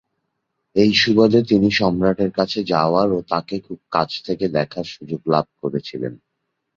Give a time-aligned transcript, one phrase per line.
[0.75, 6.13] এই সুবাদে তিনি সম্রাটের কাছে যাওয়ার ও তাঁকে খুব কাছ থেকে দেখার সুযোগ লাভ করেছিলেন।